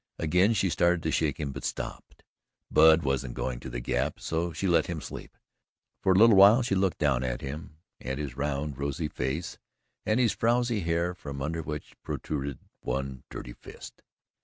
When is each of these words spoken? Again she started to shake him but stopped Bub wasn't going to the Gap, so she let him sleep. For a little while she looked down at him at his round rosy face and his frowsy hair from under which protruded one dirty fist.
Again 0.17 0.53
she 0.53 0.71
started 0.71 1.03
to 1.03 1.11
shake 1.11 1.39
him 1.39 1.51
but 1.51 1.63
stopped 1.63 2.23
Bub 2.71 3.03
wasn't 3.03 3.35
going 3.35 3.59
to 3.59 3.69
the 3.69 3.79
Gap, 3.79 4.19
so 4.19 4.51
she 4.51 4.65
let 4.65 4.87
him 4.87 4.99
sleep. 4.99 5.37
For 6.01 6.13
a 6.13 6.15
little 6.15 6.35
while 6.35 6.63
she 6.63 6.73
looked 6.73 6.97
down 6.97 7.23
at 7.23 7.41
him 7.41 7.77
at 8.03 8.17
his 8.17 8.35
round 8.35 8.79
rosy 8.79 9.07
face 9.09 9.59
and 10.03 10.19
his 10.19 10.31
frowsy 10.33 10.79
hair 10.79 11.13
from 11.13 11.39
under 11.39 11.61
which 11.61 11.93
protruded 12.01 12.57
one 12.79 13.21
dirty 13.29 13.53
fist. 13.53 14.01